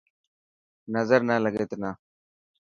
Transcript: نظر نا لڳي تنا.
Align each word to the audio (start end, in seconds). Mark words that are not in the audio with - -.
نظر 0.95 1.19
نا 1.27 1.35
لڳي 1.45 1.65
تنا. 1.71 1.91